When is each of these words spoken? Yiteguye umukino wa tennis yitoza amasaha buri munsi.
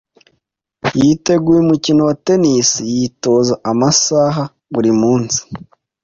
Yiteguye 0.99 1.59
umukino 1.61 2.01
wa 2.07 2.15
tennis 2.25 2.69
yitoza 2.93 3.53
amasaha 3.71 4.43
buri 4.73 4.91
munsi. 5.01 5.39